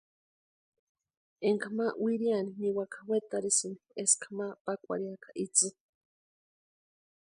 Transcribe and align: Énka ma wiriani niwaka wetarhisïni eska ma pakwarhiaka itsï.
Énka 1.49 1.69
ma 1.77 1.87
wiriani 2.03 2.51
niwaka 2.61 2.99
wetarhisïni 3.09 3.79
eska 4.01 4.27
ma 4.37 4.47
pakwarhiaka 4.65 5.29
itsï. 5.45 5.69